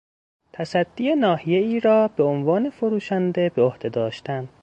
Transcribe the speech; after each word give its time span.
تصدی 0.53 1.15
ناحیهای 1.15 1.79
را 1.79 2.07
به 2.07 2.23
عنوان 2.23 2.69
فروشنده 2.69 3.49
به 3.49 3.61
عهده 3.63 3.89
داشتن 3.89 4.49